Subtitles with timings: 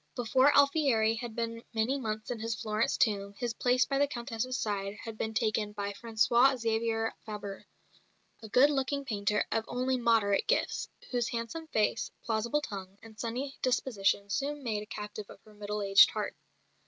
[0.15, 4.57] Before Alfieri had been many months in his Florence tomb his place by the Countess's
[4.57, 7.67] side had been taken by François Xavier Fabre,
[8.41, 13.55] a good looking painter of only moderate gifts, whose handsome face, plausible tongue, and sunny
[13.61, 16.35] disposition soon made a captive of her middle aged heart.